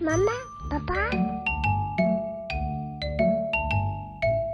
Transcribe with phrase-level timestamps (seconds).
[0.00, 0.32] 妈妈，
[0.70, 0.94] 爸爸。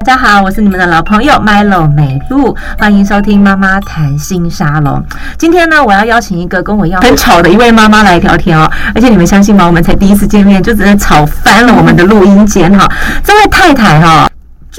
[0.07, 5.05] 大家好，我是你们的老朋友 Milo 美露，欢迎收听妈妈谈心沙龙。
[5.37, 8.71] 今天呢，我要邀请一个跟我一样很吵的一位妈妈来聊天哦。
[8.95, 9.67] 而且你们相信吗？
[9.67, 12.89] 我们才第一次见面，就直接吵翻了我们的录音间哈。
[13.25, 14.30] 这位太太哈。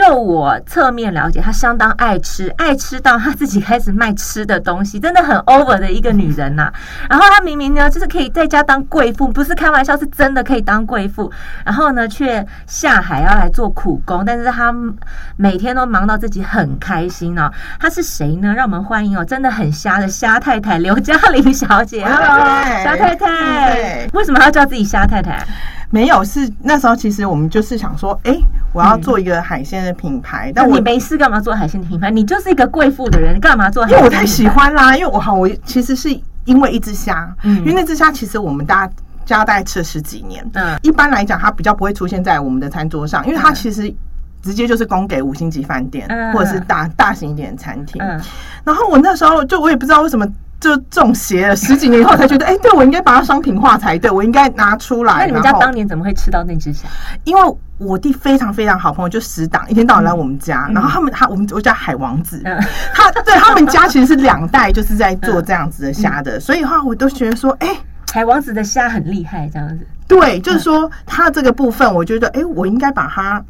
[0.01, 6.73] 就我侧面了解，她相当爱吃，爱吃到她自己开始卖吃的东西，真的很 over 的一个女人呐、啊。
[7.07, 11.31] 然后她明明呢，就是可以在家当贵妇，不是开玩笑，是真的可以当贵妇。
[11.63, 14.73] 然后呢，却下海要来做苦工，但是她
[15.37, 17.51] 每天都忙到自己很开心哦。
[17.79, 18.51] 她是谁呢？
[18.55, 22.03] 让我们欢迎哦，真的很瞎的瞎太太刘嘉玲小姐。
[22.03, 25.45] Hello，瞎太太，为什么要叫自己瞎太太？
[25.91, 28.35] 没有，是那时候其实我们就是想说，哎，
[28.73, 30.49] 我要做一个海鲜的品牌。
[30.49, 32.09] 嗯、但我你没事干嘛做海鲜的品牌？
[32.09, 33.85] 你就是一个贵妇的人，你干嘛做？
[33.89, 36.09] 因为我太喜欢啦，因为我好，我其实是
[36.45, 38.93] 因为一只虾，嗯，因为那只虾其实我们大家
[39.25, 43.93] 家大概吃了十几年，嗯，一般来讲它比较不会出现在我们的餐桌上，因为它其实
[44.41, 48.01] 直接就是供给五星级饭店、嗯、或者是大大型一点的餐厅。
[48.01, 48.17] 嗯，
[48.63, 50.25] 然后我那时候就我也不知道为什么。
[50.61, 55.17] 就中邪了，十几年以后才觉得，哎、欸，对，我应该把它商品化才对，我应该拿出来。
[55.17, 56.87] 那你们家当年怎么会吃到那只虾？
[57.23, 57.41] 因为
[57.79, 62.57] 我弟非常非常好朋友，就死党，一天到晚来我们家，嗯、然后他们他我们我叫海王子，嗯、
[62.93, 67.79] 他对他们家其实是两代就是在做这样子的虾的，嗯、所以的话我都觉得说，哎、欸，
[68.13, 69.85] 海王子的虾很厉害，这样子。
[70.07, 73.43] 对，就是说他这个部分，我觉得，哎、欸，我应该把它。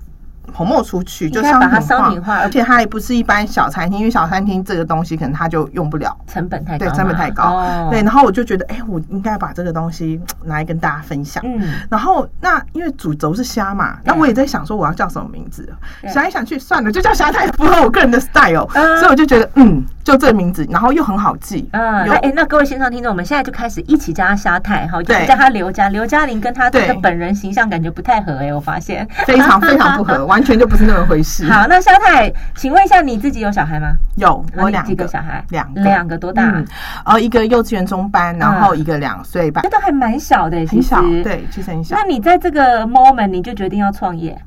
[0.53, 7.43] 捧墨出去，就商品化，商品化，而且它也不是一般小餐厅，因为小餐厅这个东西可能它就用不了，成本太高，对，成本太高。
[7.43, 11.43] 哦、对，然后我就觉得，哎、欸，我应该把这个东西拿来跟大家分享。
[11.45, 15.71] 嗯，然后那因为主轴是虾嘛，那我也在想说我要叫什么名字，
[16.11, 21.69] 想来想去，算了，就叫虾太符合我个人的 style，、嗯、所以我就觉得，嗯，就这名字，然后又很好记。
[21.71, 29.07] 嗯，哎、欸，那各位线上听众，我们现在就开始一起叫他虾太，哈，就叫他刘嘉刘嘉玲，跟他这个本人形象感觉不太合，哎、欸，我发现。
[29.25, 30.25] 非常非常不合。
[30.31, 31.45] 完全就不是那么回事。
[31.51, 33.89] 好，那肖太，请问一下，你自己有小孩吗？
[34.15, 36.43] 有，我两几个小孩，两个，两个多大？
[36.45, 36.65] 嗯，
[37.05, 41.97] 呃，一个幼稚园中班，然后一个两岁半，这都还蛮小的，很小，对，其实很小。
[41.97, 44.41] 那你在这个 moment 你就决定要创业？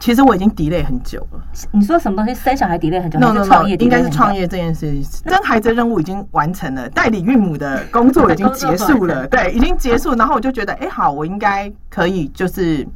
[0.00, 1.40] 其实我已经 delay 很久了。
[1.70, 2.34] 你说什么东西？
[2.34, 4.90] 生小孩 delay 很久？no no no，应该是创业这件事，
[5.28, 10.14] 生孩子任务已经完成了，代理孕母的工作已经结束了， 对，已经结束。
[10.14, 12.88] 然后我就觉得，哎，好，我应该可以，就是。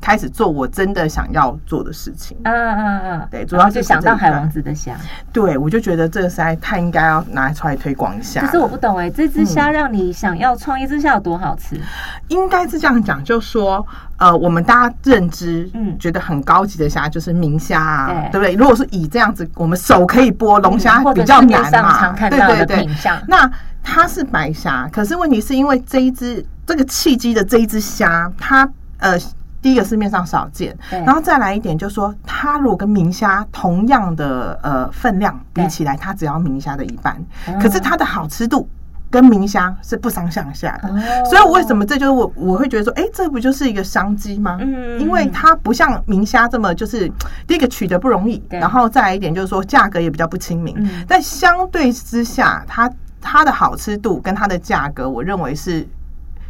[0.00, 2.36] 开始做我真的想要做的事情。
[2.44, 4.94] 嗯嗯嗯，对，主要是想到海王子的虾。
[5.32, 8.40] 对，我就觉得这个实在太应该要拿出来推广一下。
[8.42, 11.80] 可是我不懂哎，这只虾让你想要创业，这虾有多好吃？
[12.28, 13.84] 应该是这样讲，就说
[14.18, 18.54] 呃，我们大家认知，嗯，觉得很高级的虾就是明虾啊，对不对？
[18.54, 22.88] 如果是以这样子，我们手可以剥龙虾比较难嘛，对对对。
[23.26, 23.50] 那
[23.82, 28.68] 它是白虾，可是问题是因为这一只这个契机的这一只虾，它
[28.98, 29.18] 呃。
[29.62, 37.20] 第一个市面上少见，然后再来一点，就是说它如果跟明虾同样的呃分量比起来，它只要明虾的一半，
[37.60, 38.68] 可是它的好吃度
[39.10, 40.88] 跟明虾是不相上下的。
[40.88, 44.56] 哦、所以我为什么这就是我我会觉得说，哎，这不就是一个商机吗？
[44.60, 47.10] 嗯，因为它不像明虾这么就是
[47.46, 52.88] 第一个取得不容易，然后再来一点就是说价格也比较不亲民，嗯、但相对之下，它
[53.20, 55.84] 它的好吃度跟它的价格，我认为是。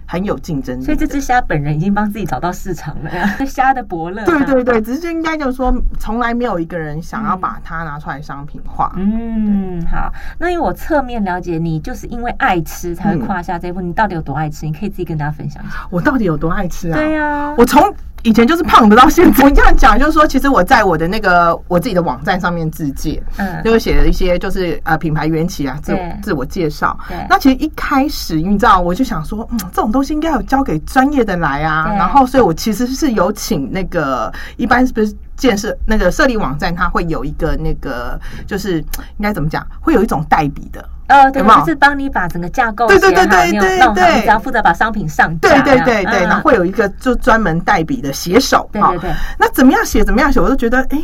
[0.07, 3.37] 很有竞争力，所以这只虾本人已经帮自己找到市场了呀。
[3.47, 8.93] 虾的伯乐，对对对，只是就应该就是说，从来没有一个人想要把它拿出来商品化。
[8.97, 13.81] 嗯，好，那因为我侧面了解你，就是因为爱吃才会跨下这一步。
[13.81, 14.65] 你到底有多爱吃？
[14.67, 15.87] 你可以自己跟大家分享一下。
[15.91, 16.99] 我到底有多爱吃啊？
[16.99, 17.83] 对呀，我从。
[18.27, 26.99] 以前就是胖的，到现在我这样讲，就是说，其实我在我的那个我自己的网站上面自介，嗯，就是写了一些就是呃品牌缘起啊，自自我介绍。
[27.31, 31.87] 那其实一开始你知道，我就想说，嗯，这种东西应该要交给专业的来啊。
[31.97, 40.85] 然后，所以我其实是有请那个一般是不是建设那个设立网站，它会有一个那个就是应该怎么讲，会有一种代笔的。
[41.09, 49.11] 呃，对，就是帮你把整个架构，对对对对对对，只要负责把商品上架，对对对对，然后会有一个就专门代笔的写手，对对对。
[49.39, 50.99] 那怎么样写怎么样写，我都觉得哎。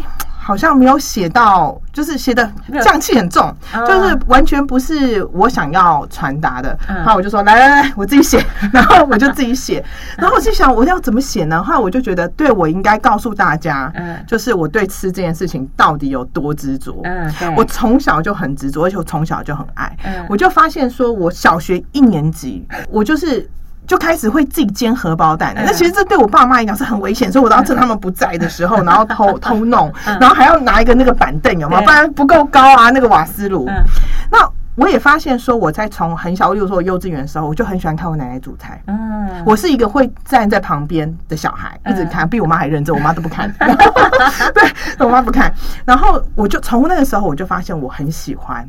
[0.44, 2.52] 好像没有写到，就是写的
[2.82, 3.54] 匠气很重，
[3.86, 6.76] 就是完全不是我想要传达的。
[6.88, 9.84] 然后我就说来来来，我自己写， 然后我就自己写。
[10.18, 11.62] 然后我就想我要怎么写呢？
[11.62, 13.92] 后来我就觉得，对，我应该告诉大家，
[14.26, 17.00] 就是我对吃这件事情到底有多执着。
[17.56, 19.96] 我从小就很执着，而且我从小就很爱。
[20.28, 23.48] 我就发现说，我小学一年级，我就是。
[23.86, 31.82] 就开始会自己煎荷包蛋，那其实这对我爸妈来讲是很危险，所以我都要趁他们不在的时候， 然后偷偷弄，然后还要拿一个那个板凳，有没有？
[31.82, 33.68] 不然不够高啊，那个瓦斯炉。
[34.30, 38.80] 那我也发现说，我在从很小，例如说我幼稚园的时候，我就很喜欢看我奶奶煮菜。
[38.86, 43.52] 嗯，我是一个会站在旁边的小孩，一直看，比我妈还认真，我妈都不看。
[43.58, 44.72] 对，
[45.04, 45.52] 我妈不看。
[45.84, 48.66] 然后我就从那个时候，我就发现我很喜欢。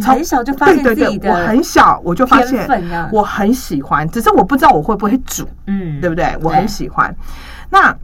[0.00, 2.68] 从小就发现自己的，对对对，我很小我就发现
[3.12, 5.48] 我很喜欢，只是我不知道我会不会煮。
[5.66, 6.36] 嗯，对不对？
[6.42, 7.14] 我很喜欢。
[7.70, 7.96] 那。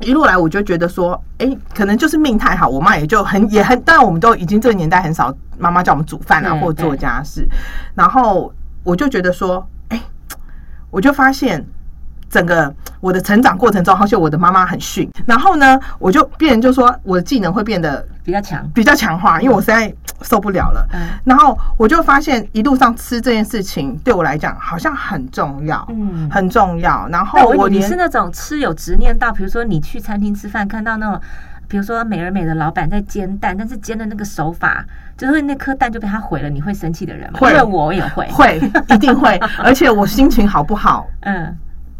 [0.00, 7.46] 一路来，我就觉得说，哎、欸，可能就是命太好，我妈也就很也很，当然我们都已经这个年代很少妈妈叫我们煮饭啊，或做家事，
[7.92, 8.54] 然后
[8.84, 10.02] 我就觉得说，哎、欸，
[10.90, 11.66] 我就发现。
[12.34, 20.84] 整个我的成长过程中，好像我的妈妈很逊，然后呢，我就变成就说我的技能会变得比较强，比较强化，因为我实在受不了了。
[20.92, 27.06] 嗯，然后我就发现一路上吃这件事情对我来讲好像很重要，嗯，很重要。
[27.08, 31.20] 然后我你是那种吃有执念到，比如说你去餐厅吃饭，看到那种，
[31.68, 34.84] 比如说美而美的老板在煎蛋，但是煎的那个手法，
[35.16, 37.38] 就是那颗蛋就被他毁了，你会生气的人吗？
[37.38, 41.56] 会，因为我也会，会一定会，而且我心情好不好，嗯。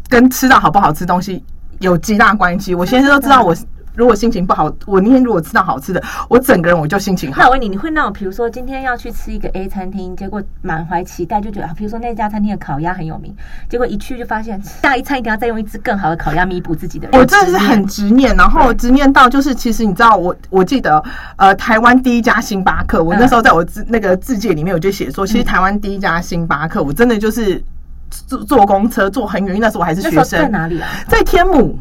[0.09, 1.43] 跟吃到好不好吃东西
[1.79, 2.73] 有极大关系。
[2.75, 3.55] 我现在都知道，我
[3.95, 7.41] 如果心情不好，我那天如果吃到好吃的，我整个人我就心情好。
[7.41, 13.33] 那我问你，你会那种，比如说今天要去吃一个 A 餐厅，结果满怀期待，就觉得，比如说那家餐厅的烤鸭很有名，
[13.69, 17.07] 结果一去就发现下一餐一定要再用一只更好的烤鸭弥补自己的。
[17.13, 21.01] 我真的是很执念，然后执念到就是，其实你知道，我我记得，
[21.37, 27.63] 呃，台湾第一家星巴克，我那时候在我自那个自介里面，我就写说，其实台湾第一家星巴克，我真的就是。
[28.09, 30.41] 坐坐公车坐很远，那时候我还是学生。
[30.41, 30.87] 在哪里啊？
[31.07, 31.77] 在天母。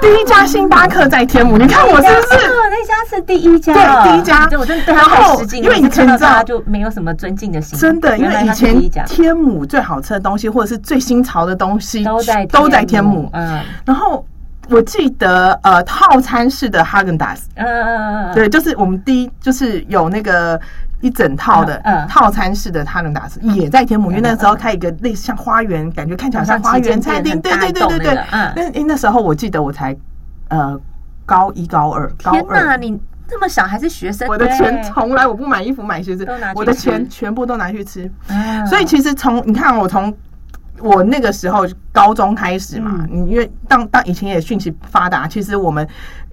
[0.00, 2.38] 第一家星巴克在天母，你看我是不是？
[2.70, 4.48] 那家是第一家，对，第一家。
[4.58, 7.78] 我真的对他很失敬，因为以前他就没有什么尊敬的心。
[7.78, 13.28] 真的，因为以前天母最好吃的东西，或者是最新潮的东西，都在都在天母。
[13.34, 13.60] 嗯。
[13.84, 14.26] 然后
[14.70, 20.58] 我记得，呃，套餐式的哈根达斯，嗯嗯嗯，对，就是我们第一就是有那个。
[21.02, 21.78] 一整套的
[22.08, 27.38] 套餐式的哈根达斯也在天母，因为那时候开一个类似像花园，感觉看起来像花园餐厅。
[27.40, 28.14] 对对对对对。
[28.30, 28.52] 嗯。
[28.54, 29.94] 那那时候我记得我才
[30.48, 30.80] 呃
[31.26, 32.08] 高一高二。
[32.18, 34.28] 天哪，你这么小还是学生？
[34.28, 38.10] 我的钱从来我不买衣服买鞋子，我的钱全部都拿去吃。
[38.68, 40.16] 所以其实从你看我从
[40.78, 45.86] 我那个时候高中开始嘛，你因为当当以前也讯息发达，其实我们。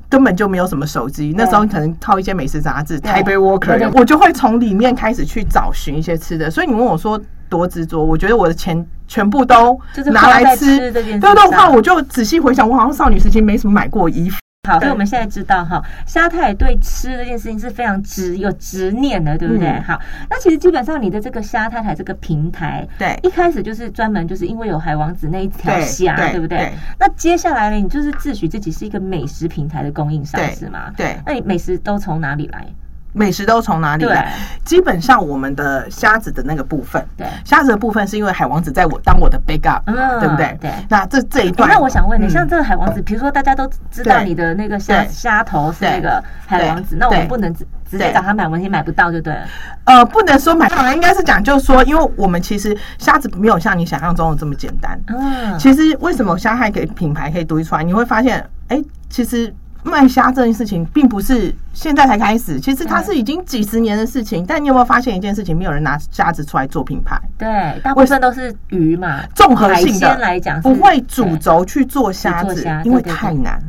[0.09, 6.49] 根本就没有什么手机，那时候你可能靠一些美食杂志、台北 Walker 我就会从里面开始去找寻一些吃的。
[6.49, 10.91] 所以你问我说多执着，我觉得我的钱全部都拿来吃。
[10.91, 14.37] 对对话，我就仔细回想，我好像少女时期没什么买过衣服。
[14.67, 19.79] 好，所以我们现在知道哈，虾太对吃这件事情是非常执有执念的，对不对？
[19.79, 19.97] 好，
[20.29, 26.73] 那其实基本上你的这个虾太太这个平台，对，一开始就是专门就是因为有海王子那一条虾，对不对？
[26.99, 30.91] 那接下来呢，你就是自诩自己是一个美食平台的供应商，是吗？
[30.95, 32.67] 对，那你美食都从哪里来？
[33.13, 34.33] 美食都从哪里来？
[34.63, 39.81] 基本上我们的虾子的那个部分，对，虾子的部分是因为海王子在我当我的 backup，
[40.19, 40.57] 对不对？
[40.61, 40.71] 对。
[40.87, 49.41] 那这这一段，那我想问你，像这个海王子，比如说大家都知道你的那个虾虾头是那个海王子，那我们不能直直接找他买，问题买不到就对了。
[49.85, 54.99] 呃，不能说买不到，应该是讲就是说，因为我们其实虾子没有像你想象中的这么简单。
[55.07, 55.57] 嗯。
[55.57, 57.83] 其实为什么虾还可以品牌可以独立出来？
[57.83, 58.79] 你会发现，哎，
[59.09, 59.53] 其实。
[59.83, 64.45] 卖虾这件事情并不是现在才开始，其实它是已经几十年的事情。
[64.45, 65.57] 但你有没有发现一件事情？
[65.57, 67.19] 没有人拿虾子出来做品牌。
[67.37, 73.61] 对，大部分都是鱼嘛，综合性的来讲，不会主轴去做虾子，因为太难。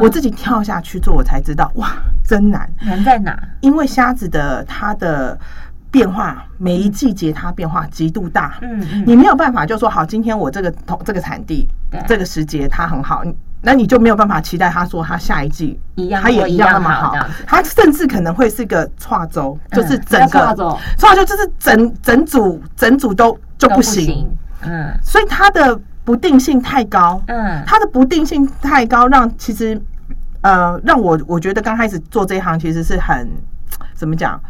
[0.00, 1.92] 我自己跳下去做，我才知道，哇，
[2.24, 2.68] 真难。
[2.80, 3.36] 难在哪？
[3.60, 5.38] 因为虾子的它的
[5.90, 8.58] 变化，每一季节它变化极度大。
[8.62, 11.68] 嗯，你没有办法就说好，今天我这个同这个产地，
[12.08, 13.22] 这个时节它很好。
[13.62, 17.14] 那你就没有办法期待他说他下一季一样，他也一样那么好。
[17.46, 20.54] 他甚至可能会是个跨周，就是整个
[20.98, 24.28] 跨周就是整整组整组都就不行。
[24.62, 27.22] 嗯，所以他的不定性太高。
[27.28, 29.80] 嗯，他的不定性太高，让其实
[30.40, 33.28] 呃让我我觉得刚开始做这一行其实是很
[33.94, 34.40] 怎么讲？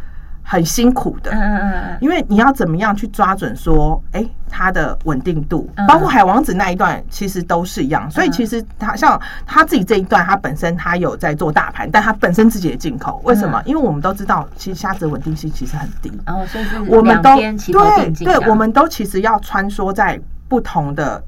[0.42, 8.10] 很辛苦的，嗯嗯嗯，因为你要怎么样去抓准说，哎，它的稳定度，包括海王子那一段，其实都是一样。
[8.10, 13.62] 所以其实他像他自己这一段，他本身他有在做大盘，但他本身自己的进口，为什么？
[13.64, 16.12] 因为我们都知道，其实虾子稳定性其实很低。
[16.26, 21.22] 哦，所以我们都对对，我们都其实要穿梭在不同的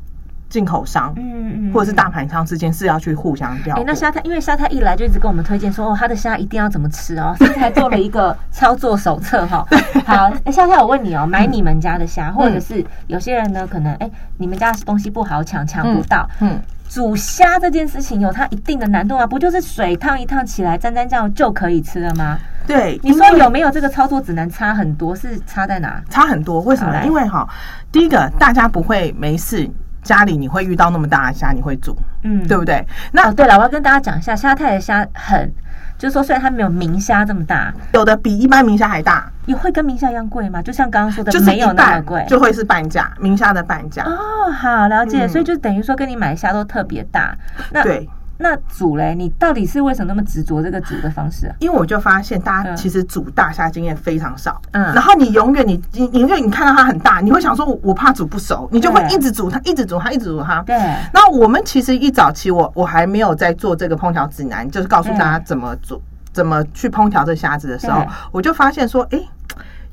[0.49, 3.77] 进口商，嗯嗯，或者是大盘商之间是要去互相调。
[3.77, 9.67] 哎，那虾太因为虾太一来就一直跟我们推荐说，哦，他的虾一定要怎么吃哦，所以才做了一个操作手册哈。
[10.07, 19.27] 好，虾太我问你哦，买你们家的虾，或者是有些人呢，可能哎，你们家东西不好抢，抢不到，嗯，煮虾这件事情有它一定的难度吗？
[19.27, 22.39] 不就是水烫一烫起来，沾沾酱就可以吃了吗？
[22.67, 25.15] 对，你说有没有这个操作指南差很多？
[25.17, 26.03] 是差在哪？
[26.09, 27.05] 差很多，为什么？
[27.05, 27.47] 因为哈，
[27.91, 29.69] 第一个大家不会没事。
[30.05, 32.87] 家里你会遇到那么大的虾，你会煮，嗯，对不对？
[33.11, 35.53] 那、哦、对了，我要跟大家讲一下，虾太的虾很，
[35.99, 40.63] 就是说虽然它没有明虾这么大，有的比一般明虾还大，也会跟明虾一样贵吗？
[40.63, 44.05] 就像刚刚说的，就没有那么贵，就会是半价，明虾的半价。
[44.05, 47.37] 哦，好了解，嗯、所以就等于说跟你买虾都特别大。
[47.71, 48.09] 那对。
[48.45, 51.57] 那煮嘞，你到底是为什么那么执着这个煮的方式啊？
[51.61, 60.61] 因为我就发现大家其实煮大虾经验非常少，嗯，然后你永远你你你因为你看到它很大，你会想说我怕煮不熟，你就会一直煮它，一直煮它，一直煮它。
[60.61, 60.77] 对。
[61.15, 65.99] 那我们其实一早期我我还没有在做这个烹调指南，就是告诉大家怎么煮，
[66.31, 69.19] 怎么去烹调这虾子的时候，我就发现说，哎。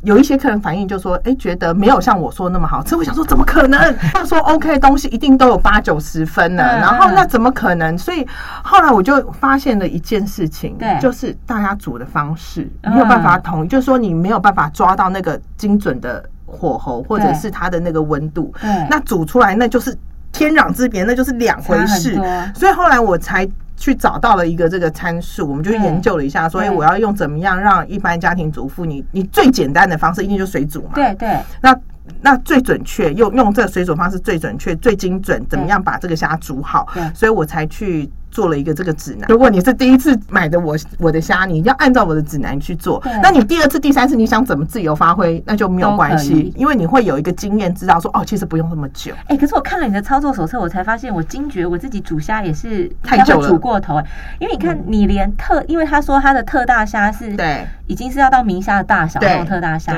[0.03, 2.95] 有一些客人反映就说，哎，觉得没有像我说那么好吃。
[2.95, 3.79] 我想说，怎么可能？
[4.13, 7.97] 他说 OK 东西一定都有八九十分呢，然后那怎么可能？
[7.97, 8.25] 所以
[8.63, 18.53] 后来我就发现了一件事情，就是大家煮的方式没有办法统一，就是说你没有办法抓到那个精准的火候，或者是它的那个温度，
[18.89, 19.95] 那煮出来那就是
[20.31, 22.19] 天壤之别，那就是两回事。
[22.55, 23.47] 所以后来我才。
[23.81, 30.91] 去找到了一个这个参数，我们就研究了一下，所以我要用怎么样让一般家庭主妇，你你最简单的方式一定就是水煮嘛。
[30.93, 31.35] 对对。
[31.59, 31.75] 那
[32.21, 36.87] 那最准确，用用这个水煮方式最准确、最精准，怎么样把这个虾煮好？
[36.93, 37.03] 对。
[37.13, 38.09] 所以我才去。
[38.31, 39.27] 做了一个这个指南。
[39.27, 43.03] 如果你是第一次买的我我的虾，你要按照我的指南去做。
[43.21, 49.13] 那你第二次、第三次你想怎么自由发挥，那就没有关系，因为你会有一个经验，知道说哦，其实不用那么久。
[49.27, 54.01] 哎，可是我看了你的操作手册，我才发现我惊觉我自己煮虾也是太久了，煮过头。
[54.39, 59.93] 因为你看，你连特，因为他说他的特大虾是，对，已经是要到明虾的大小那种特大虾。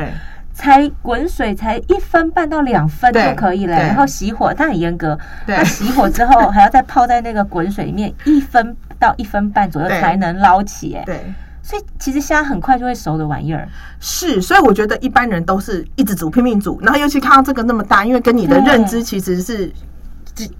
[0.53, 5.17] 才滚水才一分半到两分就可以了，然后熄火，它很严格。
[5.47, 10.93] 它熄火之后还要再泡在那个滚水里面一分到一分半左右才能捞起。
[10.93, 11.33] 哎，对，
[11.63, 13.67] 所以其实虾很快就会熟的玩意儿。
[13.99, 19.71] 是，所以我觉得一般人都是一直煮拼命煮，然后尤其看到这个那么大，因为跟你的认知其实是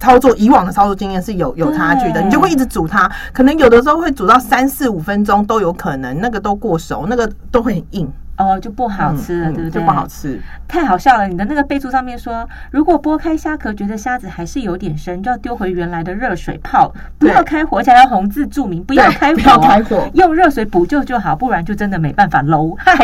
[0.00, 8.12] 操作以往的操作经验是有有差距的，你就会一直煮它，可能有的时候会煮到三四五分钟都有可能，那个都过熟，那个都会很硬。
[8.36, 9.80] 哦，就不好吃了，对不对？
[9.80, 11.28] 就不好吃，太好笑了！
[11.28, 22.96] 你的那个备注上面说，如果剥开虾壳觉得虾子还是有点生，就要丢回原来的热水泡，不要开火，才要红字注明，不要开火，不要开火，用热水补救就好，不然就真的没办法搂， 还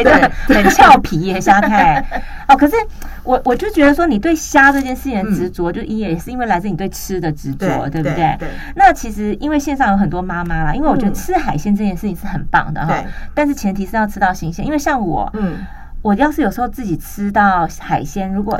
[0.48, 2.04] 很俏皮耶，虾太。
[2.48, 2.74] 哦，可是
[3.22, 8.34] 我我就觉得说，你对虾这件事情的执着，就一也是因为来自你对吃的执着，对不对？
[8.40, 8.48] 对。
[8.74, 15.19] 那其实因为线上有很多妈妈啦，因为我觉得吃海鲜这件事情是很棒的哈，但是前提是要吃到新鲜，因为像我。
[15.32, 15.58] 嗯，
[16.02, 18.58] 我要是有时候自己吃到海鲜，如果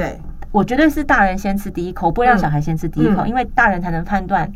[0.53, 4.51] 我绝对是大人先吃第一口，不会让小孩先吃第一口，因为大人才能判断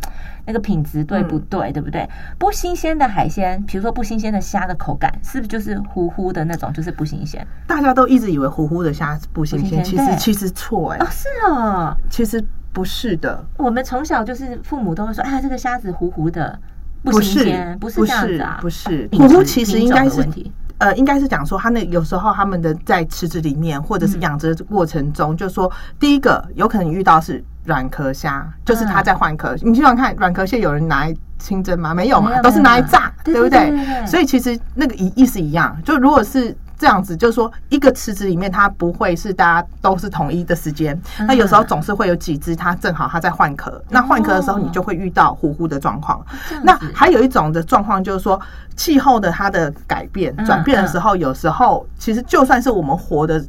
[0.45, 2.09] 那个品质对不对，对不对？
[2.37, 7.47] 不新鲜的海鲜，比如说不新鲜的虾的口感，是不是就是糊糊的那种，就是不新鲜？
[7.69, 13.45] 大家都一直以为糊糊的虾不新鲜，其实其实错哎，哦是哦，其实不是的。
[13.57, 16.59] 我们从小就是父母都会说，哎呀，这个虾子糊糊的，
[17.05, 20.51] 不新鲜，不是这样子啊，不是糊糊，其实应该是问题。
[20.79, 29.55] 呃，应该是讲说，他那有时候他们的在池子里面，或者是养殖的过程中，就是说，第一个有可能遇到是软壳虾，就是他在换壳。
[29.63, 31.95] 你想想看，软壳蟹有人拿来清蒸吗？
[31.95, 34.07] 没有嘛，都是拿来炸，对不对？
[34.07, 36.57] 所以其实那个意意思一样，就如果是。
[36.79, 46.25] 这样子就是说，一个池子里面它不会是大家都是统一的时间，那有时候总是会有几只它正好它在换壳，那换壳的时候你就会遇到糊糊的状况。
[46.63, 48.41] 那还有一种的状况就是说，
[48.77, 53.45] 气候的它的改变转变的时候，有时候其实就算是我们活的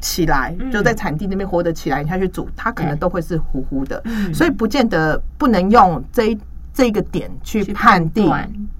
[0.00, 4.02] 起来，就在产地那边活得起来，你下去煮它可能都会是糊糊的，
[4.32, 6.38] 所以不见得不能用这一。
[6.74, 8.32] 这个点去判定，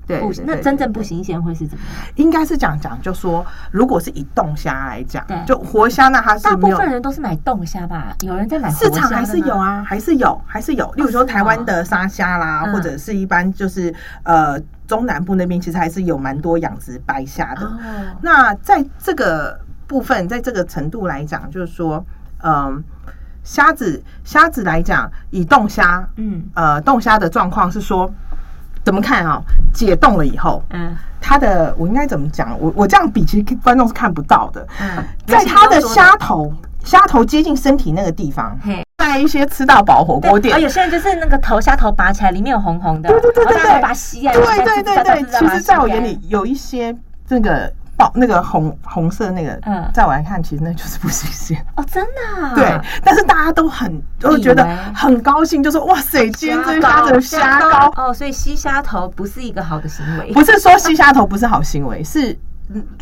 [0.07, 2.13] 对，那真正不新鲜会是怎么样？
[2.17, 8.17] 应该是讲讲，就说如果是以冻虾来讲，就活虾，那它是大部分人都是买冻虾吧？
[8.23, 10.91] 有人在买市场还是有啊，还是有，还是有。
[10.97, 17.71] 例如说台湾的沙虾啦，或者是一般就是呃中南部那边，其实还是有蛮多养殖白虾的。
[18.23, 22.05] 那在这个部分，在这个程度来讲，就是说，
[22.43, 22.83] 嗯。
[23.45, 28.09] 虾子，虾子来讲，以冻虾，嗯，呃，冻虾的状况是说，
[28.85, 29.41] 怎么看啊？
[29.75, 32.57] 解冻了以后，嗯，它的我应该怎么讲？
[32.61, 34.67] 我我这样比，其实观众是看不到的。
[34.81, 36.53] 嗯，在它的虾头，
[36.85, 38.59] 虾头接近身体那个地方，
[38.99, 46.97] 在一些吃到饱火锅店，而，有些人就是那个头虾头拔起来，里面有红红的，对对对对对，把它吸啊，对对对对，其实在我眼里有一些
[47.27, 47.73] 这个。
[48.15, 52.55] 那个红红色那个，嗯，在我来看，其实那就是不新鲜哦，真的、啊。
[52.55, 60.33] 对，但是大家都很都觉得很高兴，就说哇塞，今天这虾子虾膏哦，所以吸虾头不是一个好的行为。
[60.33, 62.37] 不是说吸虾头不是好行为，是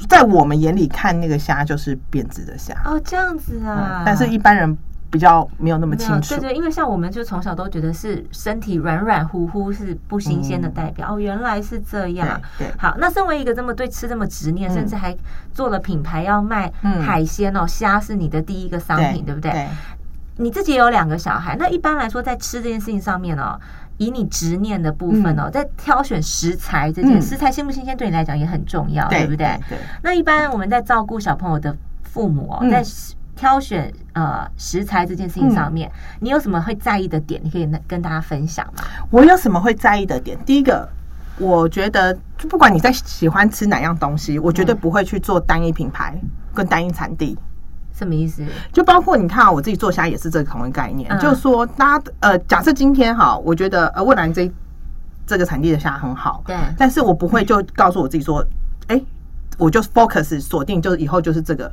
[0.09, 4.03] 在我们眼里看那个虾就是变质的虾哦，这样子啊、嗯。
[4.05, 4.77] 但是一般人。
[5.11, 12.41] 比较没有那么清楚，对对，因为像我们就从小都觉得是身体软软乎乎是不新鲜的代表、嗯、哦，原来是这样。
[12.57, 15.17] 对，对好，那身为一个这么对吃这么执念、嗯，甚至还
[15.53, 16.73] 做了品牌要卖
[17.05, 19.69] 海鲜哦，虾、嗯、是你的第一个商品，对，对不对，对？
[20.37, 23.59] 你自己也有两个小孩，那一般来说在吃这件事情上面哦，
[23.97, 29.79] 以你执念的部分哦，嗯、在挑选食材这件、嗯、食材新不新鲜对你来讲也很重要，对，对不对，对？
[30.03, 32.85] 那一般我们在照顾小朋友的父母哦，嗯、在。
[33.41, 37.41] 挑选呃食材这件事情上面、嗯，你有什么会在意的点？
[37.43, 38.85] 你可以跟大家分享吗？
[39.09, 40.37] 我有什么会在意的点？
[40.45, 40.87] 第一个，
[41.39, 46.21] 我觉得就不管你在喜欢吃哪样东西，我绝对不会去做单一品牌
[46.53, 47.35] 跟单一产地。
[47.95, 48.45] 什么意思？
[48.75, 54.53] 就包括你看啊，我自己做虾也是这个同一概念，嗯、就是说，大家呃，假设今天哈，我觉得呃，未来这
[55.27, 58.45] 这个产地的虾很好，对，但是我不会就告诉我自己说，
[58.89, 59.05] 哎、欸，
[59.57, 61.73] 我就 focus 锁定，就是以后就是这个。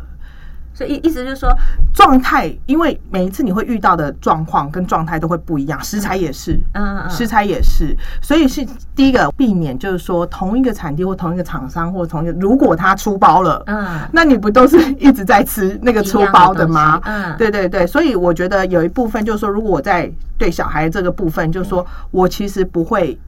[0.78, 1.50] 所以意思就是说，
[1.92, 8.64] 状态，因为每一次你会遇到的状况跟状态都会不一样，食材也是，嗯嗯，食材也是，所以是
[8.96, 17.02] 第一个避免，就是说同一个产地或同一个厂商或同一个，如果他出包了，嗯，那你不都是一直在吃那个出包的吗？
[17.06, 23.20] 嗯，对对对，所以我觉得有一部分就是说，如果我在对小孩这个部分，就是说我其实不会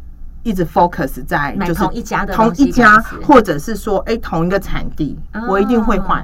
[0.43, 6.23] 一直 focus 在就是同一家的同一家，或者是说，哎，同一个产地，我一定会换。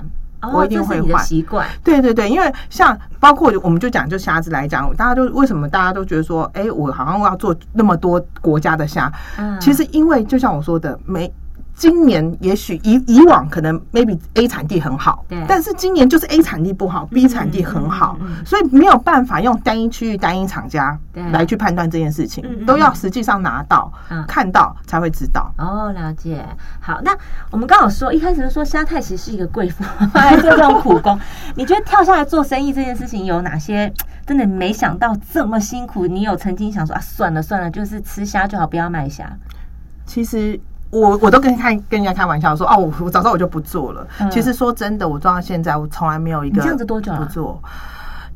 [0.53, 11.31] 我一定会换习惯，对对对，因为像包括我们就讲就虾子来讲，大家都为什么大家都觉得说，哎，我好像要做那么多国家的虾，嗯，其实因为就像我说的，没。
[11.75, 20.97] 今年也许以以往可能 maybe A 产地很好，对，但是今年就是 A 产地不好，B 产地很好，所以没有办法用单一区域、单一厂家
[21.33, 25.51] 来去判断这件事情，都要实际上拿到、嗯、看到才会知道。
[25.57, 26.45] 哦，了解。
[26.79, 27.11] 好，那
[27.51, 29.83] 我们刚好说一开始就说虾太其实是一个贵妇，
[30.17, 31.19] 来做这种苦工。
[31.55, 33.93] 你觉得跳下来做生意这件事情有哪些
[34.25, 36.07] 真的没想到这么辛苦？
[36.07, 39.29] 你有曾经想说啊，算了算了，就是吃虾就好，不要卖虾。
[40.05, 40.57] 其实。
[40.89, 47.61] 我我都跟你开跟人家开玩笑说哦我早知道我就不做了其实说真的我做到现在我从来没有一个这样子多久不做。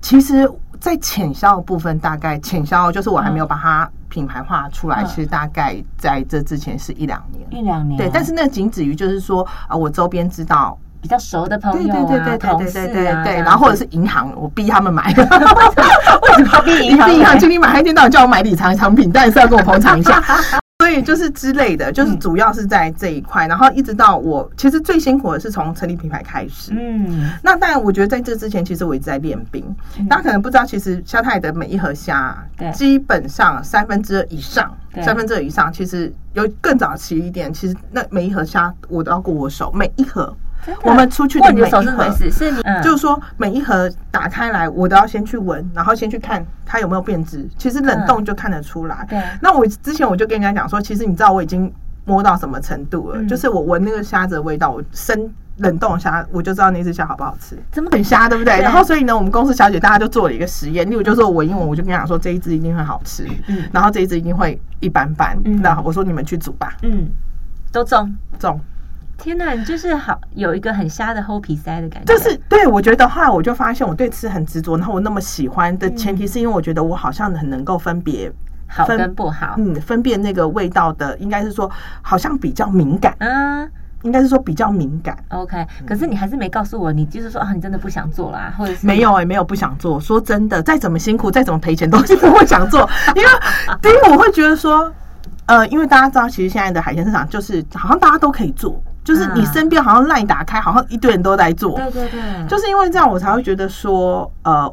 [0.02, 7.46] 其实在浅销的部分大概浅销就是我还没有把它品牌化出来其实大概在这之前是一两年。
[7.52, 17.72] 一两年对但是那仅止于就是说啊我周边知道比较熟的朋友啊同事啊对对对然后或者是银行我逼他们买 为什么行逼银行 今天买？
[17.74, 20.22] 他一天到晚叫我买理财产品但是要跟我捧场一下。
[20.82, 26.72] 所以就是之类的，就是主要是在这一块，然后一直到我其实最辛苦的是从成立品牌开始。
[26.74, 29.62] 嗯，那当然，我觉得在这之前，其实我一直在练兵。
[30.10, 40.34] 大家可能不知道，其实虾太的每一盒虾，对，基本上三分之二以上，三分之二以上，其实有更早期一点，其实那每一盒虾我都要过我手，每一盒。
[40.84, 41.82] 我们出去的每一盒，
[42.32, 47.48] 是你，就是说每一盒打开来，我都要先去闻，然后先去看它有没有变质。
[47.58, 49.06] 其实冷冻就看得出来。
[49.10, 49.22] 对。
[49.42, 51.72] 那我之前我就跟人家讲说，其实你知道我已经
[52.06, 53.24] 摸到什么程度了？
[53.26, 57.58] 就是我闻那个虾子的味道，我生冷冻虾，我就知道那只虾好不好吃。
[57.72, 58.60] 怎么很虾，对不对？
[58.62, 65.38] 然后所以呢，我们公司小姐大家就做了一个实验，例如就是我闻一闻，我就跟讲说这一只一定会好吃，嗯，然后这一只一定会一般般。
[65.62, 67.10] 那我说你们去煮吧，嗯，
[67.72, 68.60] 都中中。
[69.20, 72.14] 天呐，你就是好有一个很瞎的齁皮塞的感觉。
[72.14, 78.32] 就是对，我觉得后来我就发现我对吃很执着，然后我那么喜欢的前提是因为我觉得我好像很能够分别
[78.68, 81.70] 好跟不好，嗯，分辨那个味道的，应该是说
[82.02, 83.70] 好像比较敏感，嗯，
[84.04, 85.18] 应该是说比较敏感。
[85.30, 90.00] OK，可是你还是没告诉我，你就是说啊，你真的不想做啦，或者是没有哎、欸，没有不想做。
[90.00, 93.30] 说真的，再怎么辛苦，再怎么赔钱，都是不会想做， 因为
[93.82, 94.92] 第一我会觉得说，
[95.48, 98.82] 呃，因为大家知道，其实现在的海鲜市场就是好像大家都可以做。
[99.04, 101.78] 就是你身边好像 LINE 打开，好像一堆人都在做。
[101.78, 104.72] 对对对，就是因为这样，我才会觉得说，呃，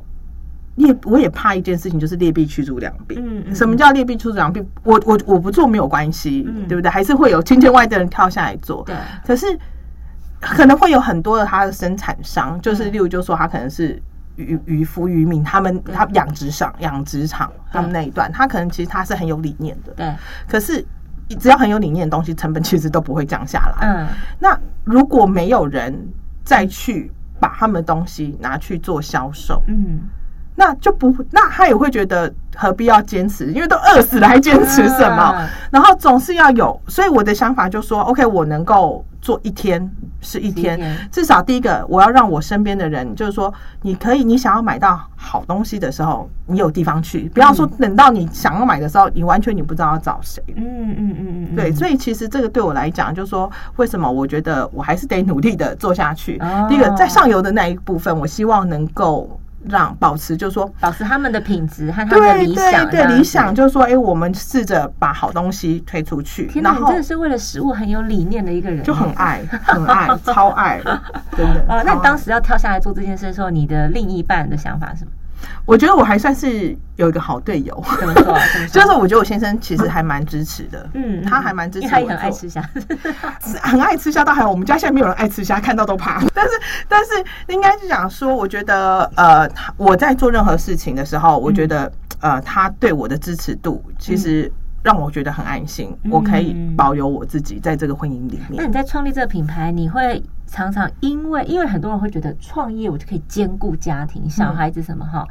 [0.75, 3.15] 劣我也怕一件事情，就是劣币驱逐良币。
[3.19, 3.55] 嗯嗯。
[3.55, 4.63] 什么叫劣币驱逐良币？
[4.83, 6.91] 我我我不做没有关系，嗯，对不对？
[6.91, 8.83] 还是会有千千万的人跳下来做。
[8.85, 8.95] 对。
[9.25, 9.47] 可是
[10.39, 14.03] 可能会有很多的他的生产商，就是例如就说他可能是
[14.35, 19.93] 渔渔夫渔民，他们他养殖场养殖场他们那一段，他可能其实他是很有理念的。
[19.95, 20.13] 对。
[20.47, 20.85] 可是。
[21.35, 23.89] 只要很有理念的东西，成本其实都不会降下来。
[23.89, 24.07] 嗯，
[24.39, 25.93] 那如果没有人
[26.45, 27.11] 再去
[27.41, 30.01] 把他们的东西拿去做销售，嗯，
[30.59, 33.53] 那就不，那他也会觉得何必要坚持？
[33.53, 35.49] 因为都饿死了还坚持什么？
[35.71, 39.87] 然后总是要有，所以我的想法就说，OK，我能够做一天
[40.23, 40.81] 是一天，
[41.13, 50.43] 至少第一个我要让我身边的人，就是说，你可以，你想要买到好东西的时候，你有地方去，不要说等到你想要买的时候，你完全你不知道要找谁。
[50.57, 56.41] 嗯嗯嗯嗯，对，所以其实这个对我来讲，就是说，为什么我觉得我还是得努力的做下去？
[56.67, 59.39] 第一个在上游的那一部分，我希望能够。
[59.69, 62.89] 让保持，就是说保持他们的品质和他们的理想。
[62.91, 66.47] 对对，理想就是说，哎，我们试着把好东西推出去。
[66.47, 70.81] 天哪，你真的是为了食物很有理念的一个人，就很爱， 很爱，超爱，
[71.37, 71.65] 真的。
[71.69, 75.11] 啊， 那你当时要跳下来做这件事的时候，你的另一半的想法是什么？
[75.65, 78.39] 我觉得我还算是有一个好队友，怎么说？
[78.73, 82.63] 就是我觉得我先生其实还蛮支持的，嗯，他还蛮支持我，他也很爱吃虾，
[83.63, 84.25] 很爱吃虾。
[84.25, 86.23] 倒还有，我们家现在没有人爱吃虾， 看到都怕。
[86.33, 86.53] 但是，
[86.89, 87.11] 但是
[87.49, 94.51] 应该是讲说，我觉得呃，我在做任何事情的时候，我觉得呃，他对我的支持度其实
[94.83, 98.55] 让我觉得很安心，我可以保有我自己在这个婚姻里面。
[98.57, 100.23] 那你在创立这个品牌，你会？
[100.47, 105.27] 常常因为因为很多人会觉得创业我就可以兼顾家庭、小孩子什么哈，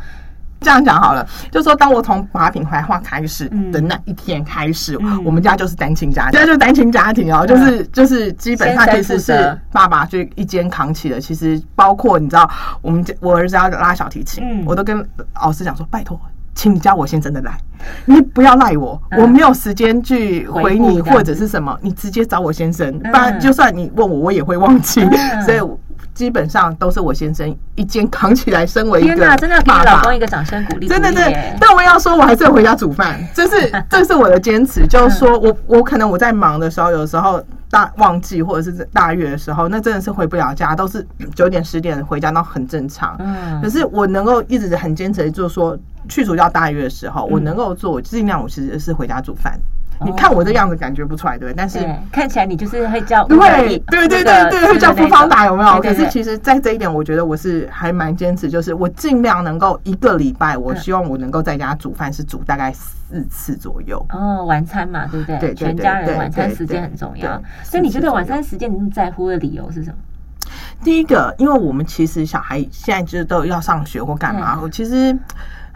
[0.61, 12.49] 这样讲好了，就说当我从把品牌化开始的那一天开始，我们家就是单亲家庭，现在就是单亲家庭哦，就是就是基本上其实是爸爸就一肩扛起了，其实包括你知道，
[12.81, 16.19] 我们我儿子要拉小提琴，我都跟老师讲说拜托。
[16.55, 17.57] 请你加我先生的来，
[18.05, 25.01] 你不要赖我，我没有时间去回你或者是什么，你直接找我先生，不然就算你问我，我也会忘记。
[25.45, 25.59] 所以
[26.13, 28.65] 基本上都是我先生一肩扛起来。
[28.65, 30.87] 身为一个爸爸，真的要给老公一个掌声鼓励。
[30.87, 34.85] 真的对，但我要说，我还是要回家煮饭， 这是 这是我的坚持。
[34.87, 41.05] 就是说我我可能我在忙的时候，有时候大旺季或者是大月的时候，那真的是回不了家，都是
[41.35, 43.15] 九点十点回家，那很正常。
[43.19, 45.77] 嗯，可是我能够一直很坚持，就是说。
[46.07, 49.59] 去除掉大月的时候，我能够做尽量，我其实是回家煮饭。
[50.03, 51.57] 你看我这样子感觉不出来，对不对？
[51.57, 51.79] 但是
[52.11, 55.81] 看起来你就是会叫，对对对对对，会叫复方打有没有？
[55.81, 64.05] 可是其实，在这一点，我觉得我是还蛮坚持，就是我尽量能够一个礼拜，我希望我能够在家煮饭是煮大概四次左右。
[64.09, 65.37] 哦，晚餐嘛，对不对？
[65.39, 67.41] 对，全家人晚餐时间很重要。
[67.63, 69.97] 所以你觉得晚餐时间你那么在乎的理由是什么？
[70.83, 75.17] 第一个，因为我们其实小孩现在就是都要上学或干嘛，我其实。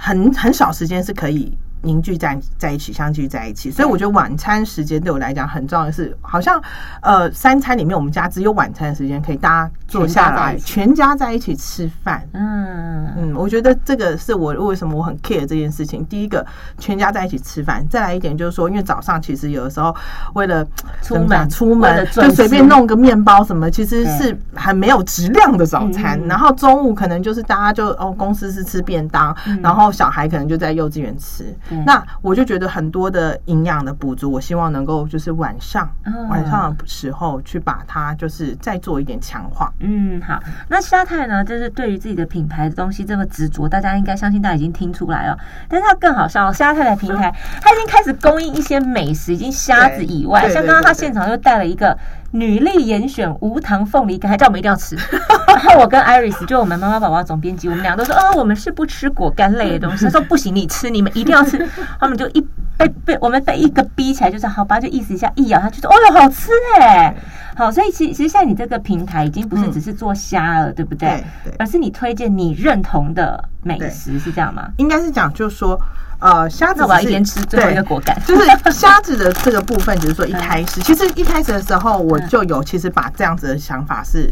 [0.01, 1.51] 很很少时间是可以
[1.81, 6.59] 凝聚在在一起，相聚在一起，所以我觉得晚餐时间对我来讲很重要的是，好像
[7.01, 11.59] 呃三餐里面我们家只有晚餐的时间可以大家坐下来全家在一起。
[11.59, 12.25] 吃饭。
[12.33, 13.07] 嗯。
[13.17, 16.05] 嗯，我觉得这个是我为什么我很 care 这件事情。
[16.05, 16.45] 第一个，
[16.77, 19.93] 全家在一起吃饭；再来一点就是说，因为早上其实有的时候
[20.35, 20.65] 为了
[21.01, 26.19] 出门出门就随便弄个面包什么，其实是很没有质量的早餐。
[26.27, 31.53] 然后中午可能就是大家就哦公司是吃便当，然后小孩可能就在幼稚园吃。
[31.85, 35.89] 那我就觉得很多的营养的补足，我希望能够就是晚上
[36.29, 39.71] 晚上的时候去把它就是再做一点强化。
[39.79, 40.39] 嗯，好。
[40.67, 45.37] 那虾太呢，就是对于自己的品牌的东西这么执着，大家应该相信大家已经听出来了。
[45.67, 51.97] 但是它更好笑，虾太的平台， 它已经开始供应一些美食，已经虾子以外，像刚刚他现场又带了一个。
[52.31, 54.95] 女力严选无糖凤梨干，还叫我们一定要吃。
[55.47, 60.05] 然后我跟 Iris 就我们妈妈宝宝总编辑，我们俩都说，哦，我们是不吃果干类的东西。
[60.05, 61.67] 他说不行，你吃，你们一定要吃。
[61.99, 62.41] 他们就一
[62.77, 67.15] 被被我们被一个逼起来，就是好吧，就意思一下，一咬下去说，哦哟，好吃哎。
[67.55, 71.23] 好，所以其实其实现在你这个平台已经不是只是做虾了，对不对？
[71.43, 74.69] 对，而是你推荐你认同的美食，是这样吗？
[74.77, 75.79] 应该是讲，就是说。
[76.19, 84.29] 呃，虾子我要一边吃最后一个果干，就是虾子的这个部分，就是说一开始，其实一开始的时候我就有，其实把这样子的想法是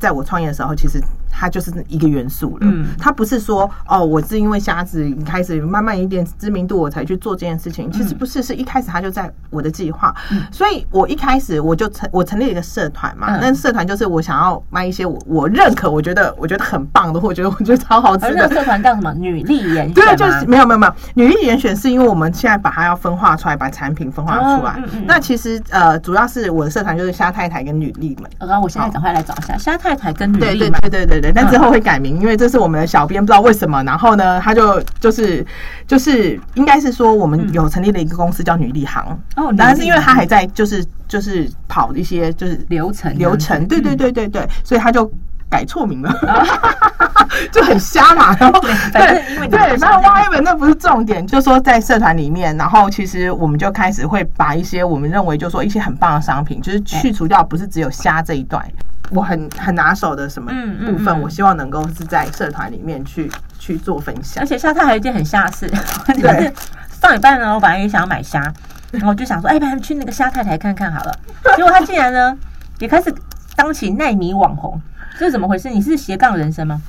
[0.00, 1.02] 在我创业的时候，其实。
[1.30, 2.66] 它就是一个元素了，
[2.98, 7.90] 它不是说哦，我是因为虾子开始慢慢一点知名度，我才去做这件事情。
[7.90, 10.14] 其实不是，是一开始它就在我的计划。
[10.50, 18.34] 所以我一开始我就成我成立了一个社团嘛，那社团就是我想要卖一些我我认可，我觉得我觉得很棒的，或我觉得我觉得超好吃的。
[18.34, 19.12] 那个社团叫什么？
[19.14, 19.94] 女力严选？
[19.94, 24.82] 对，就是没有没有没有，女力严选是因为我们现在把它要分化出来，把产品分化出来。
[25.06, 28.30] 那其实呃，主要是我的社团就是虾太太跟女力们。
[28.38, 30.40] 然后我现在赶快来找一下虾太太跟女力。
[30.40, 31.17] 对对对对对。
[31.20, 35.44] 对但之后会改名，因为这是我们的小编不知道为什么，然后呢，他就就是
[35.86, 39.04] 就是应该是说我们有成立了一个公司叫女力行
[39.36, 45.10] 哦，但是因为他还在就是就是跑一些就是流程流程，对对对对对，所以他就
[45.48, 46.14] 改错名了，
[47.50, 48.36] 就很瞎嘛。
[48.38, 58.62] 然后对对，然后挖一本那不是重点，就说在社团里面，然后其实我们就开始会把一些我们认为就说一些很棒的商品，就是去除掉不是只有虾这一段。
[59.10, 60.52] 我很很拿手的什么
[60.86, 64.42] 部分，我希望能够是在社团里面去去做分享。
[64.42, 65.68] 而且虾太还有一件很吓事，
[66.14, 66.52] 就是
[67.00, 68.42] 上礼拜呢，我本来也想要买虾，
[68.90, 71.18] 然后就想说，哎，不然去那个虾太太看看好了。
[71.56, 72.36] 结果他竟然呢，
[72.80, 73.14] 也开始
[73.56, 74.80] 当起奈米网红，
[75.18, 75.70] 这是怎么回事？
[75.70, 76.80] 你是斜杠人生吗？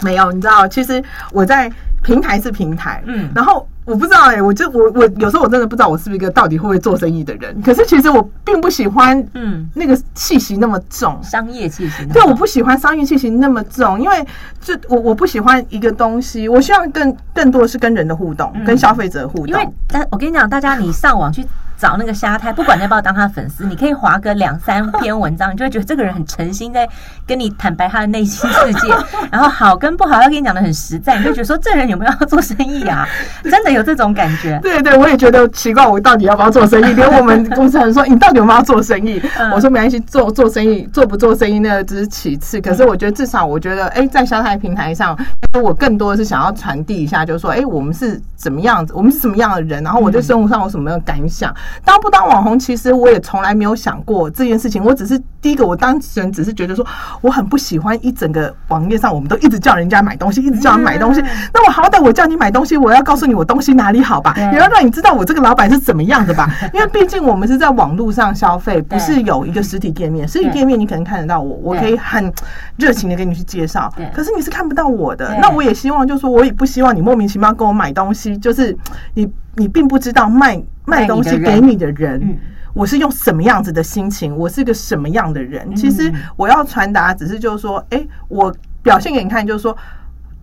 [0.00, 1.70] 没有，你知道，其实我在
[2.04, 3.66] 平台是平台，嗯，然后。
[3.86, 7.60] 我不知道哎、欸，我就我我有时候我真的不知道我是不是一个到底会不会做生意的人。
[7.60, 12.06] 可是其实我并不喜欢，嗯，那个气息那么重，商业气息。
[12.06, 14.26] 对，我不喜欢商业气息那么重，因为
[14.58, 19.48] 就我我不喜欢一个东西，我希望更更多的是跟人的互动，嗯、跟消费者互动。
[19.48, 21.44] 因为，但我跟你讲，大家你上网去。
[21.84, 26.88] 找那个虾太，不管你要不要当他的粉丝，你可以划个两三篇文章，你就会觉得这个人很诚心在
[27.26, 28.88] 跟你坦白他的内心世界。
[29.30, 33.06] 然后好跟不好要跟你讲的很实在，你就觉得说这人有没有要做生意啊？
[33.42, 34.58] 真的有这种感觉。
[34.62, 36.94] 对对，我也觉得奇怪，我到底要不要做生意？
[36.94, 39.20] 连我们公司人说你到底有没有要做生意？
[39.52, 42.58] 我说没关系，做做生意做不做生意那个只是其次。
[42.62, 45.14] 可是我觉得至少我觉得，哎，在虾太平台上，
[45.62, 51.54] 我更多的是想要传递一下，就是说，哎，我们是怎么样子，我们是什么样的人，然后我对生活上有什么样的感想。
[51.84, 54.84] 当不当网红，其实我也从来没有想过这件事情。
[54.84, 56.86] 我只是第一个，我当时只是觉得说，
[57.20, 61.22] 我很不喜欢一整个网页上，我们都一直叫人家买东西，一直叫人买东西。
[61.52, 66.48] 那我好歹我叫你买东西，我要告诉你我东西哪里好吧，也要让你知道我这个老板是怎么样的吧。
[66.72, 70.26] 因为毕竟我们是在网络上消费，不是有一个实体店面。
[70.26, 72.32] 实体店面你可能看得到我，我可以很
[72.76, 73.92] 热情的给你去介绍。
[74.14, 75.36] 可是你是看不到我的。
[75.40, 78.76] 那我也希望，就是说，我也不希望你莫名其妙跟我买东西，就是
[79.14, 80.62] 你你并不知道卖。
[80.86, 82.38] 卖东西给你的人，
[82.74, 84.36] 我是用什么样子的心情？
[84.36, 85.74] 我是个什么样的人？
[85.74, 89.74] 其实我要传达，只是就是说，哎，我表现给你看，就是说，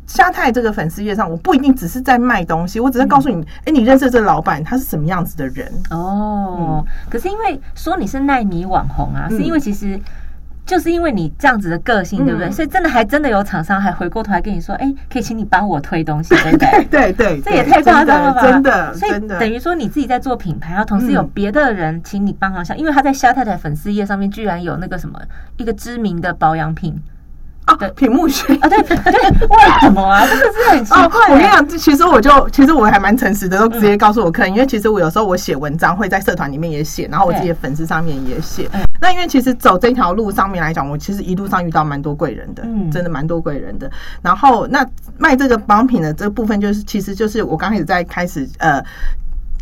[0.08, 5.72] 虾太这个粉丝页上，我不一定只是在卖东西，我只是告诉你，哎，你认识这个老板，他是什么样子的人？
[5.92, 10.02] 哦，可是因为说你是奈米网红啊，是因为其实。
[10.72, 12.50] 就是因为你这样子的个性，对不对？
[12.50, 16.86] 所以真的还真的有厂商还回过头来跟你说，哎，可以请你帮我推东西， 对不对？
[16.86, 18.42] 对对，这也太夸张了吧！
[18.42, 25.20] 真的，所以等于说你自己在做品牌，然后同时有别的人请你帮忙像，因为他在虾太太粉丝页上面居然有那个什么
[25.58, 26.98] 一个知名的保养品。
[27.66, 30.26] 啊，屏幕学啊，对对，为什么啊？
[30.26, 31.30] 真的是很奇怪。
[31.30, 38.68] 我跟你讲，其实我就其实我还蛮诚实的，都直接告诉我客人，因为其实我有时候我写文章会在社团里面也写，然后我自己的粉丝上面也写。
[39.00, 43.90] 那因为其实走这条路上面来讲，我其实一路上遇到蛮多贵人的，真的蛮多贵人的。
[44.22, 44.86] 然后那
[45.18, 48.84] 卖这个保养品的这个部分，就是其实就是我刚开始在开始呃。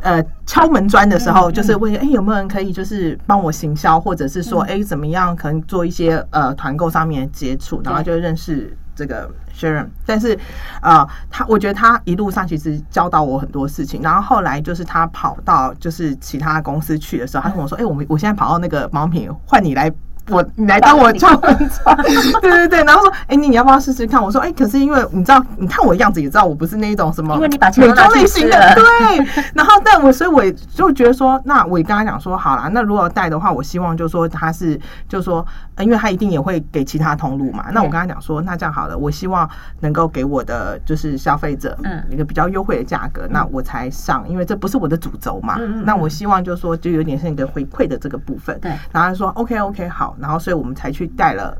[0.01, 9.87] 呃，敲门砖的时候，就是问，哎，有没有人可以就是帮我行销，或者是说，哎，怎么样可能做一些呃团购上面的接触，然后就认识这个 Sharon。
[10.05, 10.37] 但是，
[10.81, 14.01] 呃，他我觉得他一路上其实教导我很多事情。
[14.01, 19.91] 然后后来就是他跑到就是其他公司去的时候，他跟我说，哎，我们我现在跑到那个盲品，换你来。
[20.29, 21.97] 我你来当我敲门砖，
[22.41, 24.21] 对对对，然后说，哎，你你要不要试试看？
[24.21, 29.43] 我说，哎，可是因为你知道，你看我的样子也知道我不是那种什么，因为你把钱都拿去吃了，对。
[29.53, 35.45] 然后，但我所以我就觉得说，那我也跟他讲说，好啦，那如果带的话，我希望就是说他是，就是说，
[35.79, 37.65] 因为他一定也会给其他通路嘛。
[37.71, 45.57] 那我跟他讲说，那这样好了，我希望能够给我的就是消费者，嗯，一个比较优惠的价格，那我才上，因为这不是我的主轴嘛。
[45.83, 48.57] 那我希望就是说，就有点像一个回馈的这个部分。
[48.59, 48.69] 对。
[48.91, 50.15] 然后他说，OK OK，好。
[50.19, 51.55] 然后，所以我们才去带了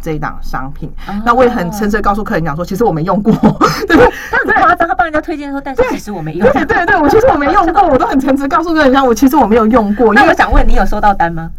[0.00, 0.90] 这一档商品。
[1.24, 3.32] 那我也很诚实的告诉客人讲说，其实我没用过，
[3.86, 4.10] 对不对？
[4.30, 6.52] 很夸张，他帮人家推荐说，但是其实我没用过。
[6.52, 10.12] 对对对，我其实我没用过， 我都很诚实告诉客人讲，我其实我没有用过。
[10.12, 11.50] 那我想问你，有收到单吗？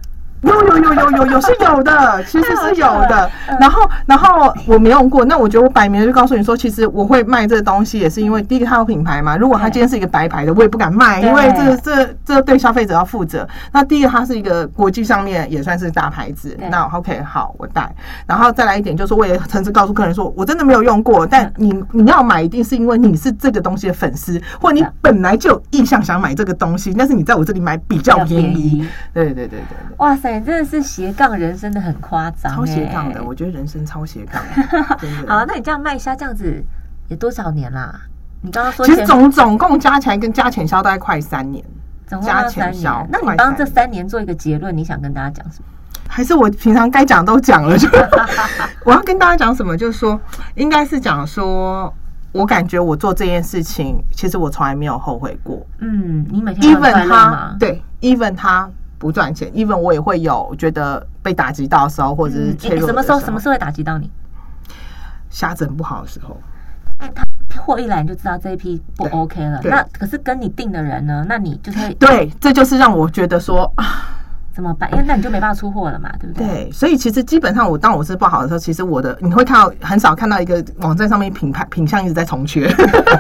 [0.43, 3.29] 有有有有有有是有的，其实是有的。
[3.59, 9.37] 然后然后我没用过，那我觉得我摆明了就告诉你说，其实我会卖这个东西，也是因为第一个它有品牌嘛。
[9.37, 13.47] 如果它今天是一个白牌的，我也不敢卖，因为这这这对消费者要负责。
[13.71, 17.89] 那第一个它是一个国际上面也算是大牌子，那 OK 好，我带。
[18.25, 28.85] 然后再来一点就是，我也诚实告诉客人说，我真的没有用过，但你你要买一定是因为你是这个东西的粉丝，或你本来就有意向想买这个东西，但是你在我这里买比较便宜。
[29.13, 30.32] 对对对对，哇塞！
[30.39, 33.23] 真的是斜杠人生的很夸张，超斜杠的。
[33.23, 34.41] 我觉得人生超斜杠。
[35.27, 36.63] 好，那你这样卖虾这样子
[37.07, 37.99] 也多少年啦？
[38.41, 41.63] 你刚刚说，其实总总共加起来跟加钱销大概快三年，
[42.21, 43.07] 加钱销。
[43.09, 45.65] 那你帮这三年做一个结论，你想跟大家讲什么？
[46.07, 47.75] 还是我平常该讲都讲了？
[47.79, 47.87] 就
[48.83, 49.77] 我要跟大家讲什么？
[49.77, 50.19] 就是说，
[50.55, 51.91] 应该是讲说，
[52.31, 55.65] 我感觉我做这件事情，其实我从来没有后悔过。
[55.79, 58.69] 嗯，你每天 even 他对，even 他。
[58.97, 62.87] 不赚钱，even 我也会有觉得被打击到的时候，或者是脆弱的时候。
[62.87, 63.19] 什么时候？
[63.19, 64.09] 什么时候会打击到你？
[65.29, 66.37] 虾子不好的时候。
[66.99, 67.07] 那
[67.49, 69.59] 他货一来你就知道这一批不 OK 了。
[69.63, 71.25] 那可是跟你定的人呢？
[71.27, 73.83] 那你就是对，这就是让我觉得说啊，
[74.53, 74.89] 怎么办？
[74.91, 76.47] 因为那你就没办法出货了嘛，对不对？
[76.47, 82.71] 对，所以其实基本上我当我是不好的时候，其实我的你会看到很少看到一个网站上面品牌品相一直在重缺。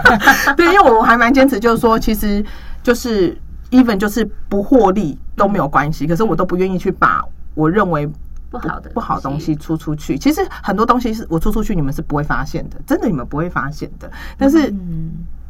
[0.55, 2.45] 对，因为我还蛮坚持，就是说，其实
[2.81, 3.35] 就是
[3.73, 7.21] even 就是不获利都没有关系，可是我都不愿意去把
[7.53, 8.09] 我认为。
[8.53, 14.07] 不好的不好东西出出去，其实很多东西是我出出去，你们是不会发现的，真的你们不会发现的。
[14.37, 14.71] 但是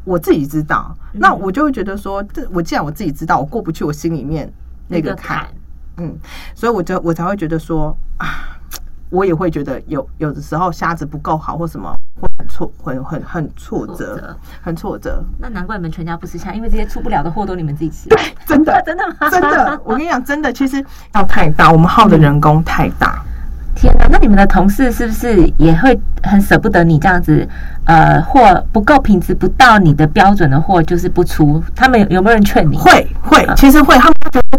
[0.06, 4.50] 我自己知道，那我就会觉得说，这我既然我自己知道，我过不去我心里面
[4.88, 5.46] 那个坎，
[5.98, 6.18] 嗯，
[6.56, 8.53] 所以我就我才会觉得说啊。
[9.14, 15.24] 我也会觉得有有的时候虾子不够好或什么，会很挫，很很很挫折，很挫折。
[15.38, 18.10] 那难怪你们全家不吃虾，因为这些出不了的货都你们自己吃。
[18.10, 23.24] 对，真的 真的真的，我跟你讲，真的，其实要太大，我们耗的人工太大。
[23.76, 27.48] 天哪，那你们的同事是不是也会很舍不得你这样子？
[27.86, 32.78] 呃，货不够品质不到你的标准的货就是不出，他们有有没有人劝你？
[32.78, 34.14] 会会，其实会，他们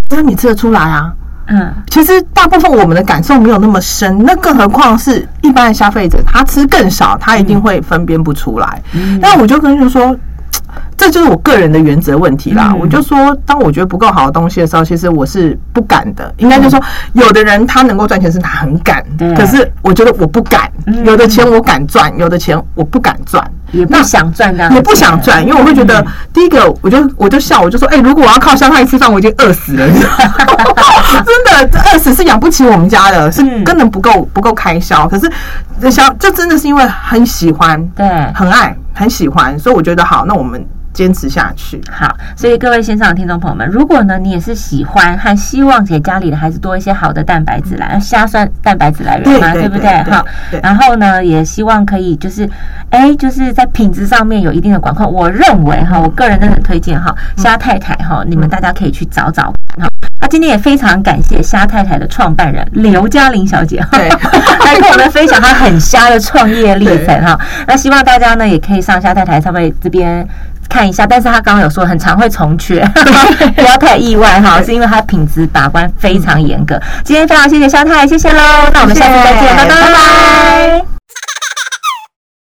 [0.09, 1.13] 觉得你吃得出来啊。
[1.47, 8.83] 嗯，其实大部分我们的感受没有那么深，那更何况是一般的消费者，他吃更少，他一定会分辨不出来。
[8.93, 10.17] 嗯，但我就跟你说。
[10.97, 12.71] 这就是我个人的原则问题啦。
[12.71, 16.33] 嗯、我就说，当我觉得不够好的东西的时候，其实我是不敢的。
[16.39, 16.81] 应该就是说，
[17.13, 19.05] 有的人他能够赚钱，是他很敢。
[19.19, 19.35] 对。
[19.35, 20.71] 可是我觉得我不敢。
[21.05, 29.87] 有的钱我敢赚，有的钱我不敢赚，也不想赚的，也不想赚，因为我会觉得，第一个，我就我就笑，我就说，哎，如果我要靠香菜吃饭，我已经饿死了。
[29.95, 35.07] 真的，饿死是养不起我们家的，是根本不够不够开销。
[35.09, 38.75] 可是，小，这真的是因为很喜欢，对，很爱。
[38.97, 41.79] 很喜欢，所以我觉得好，那我们坚持下去。
[41.91, 50.03] 好，所以各位线上的听众朋友们，如果呢你也是喜欢和希望给家里的孩子多一些好的蛋白质来，虾酸蛋白质来源嘛，对不对？
[50.05, 50.25] 好，
[50.63, 52.49] 然后呢也希望可以就是，
[52.91, 55.13] 哎，就是在品质上面有一定的管控。
[55.13, 59.89] 我认为哈，我个人真的很推荐哈，虾太太哈，你们大家可以去找找哈。
[60.21, 67.39] 那今天也非常感谢虾太太的创办人刘嘉玲小姐哈，来 跟我们分享她很虾的创业历程哈。
[67.67, 68.85] 那希望大家呢也可以。
[68.85, 70.29] 上虾太太上面这边
[70.69, 72.85] 看一下，但是他刚刚有说很常会重缺，
[73.57, 76.81] 不要太意外哈，是因为他品质把关非常严格。
[77.05, 78.41] 今天非常谢谢肖太，谢谢喽，
[78.73, 80.94] 那我们下次再见，拜拜。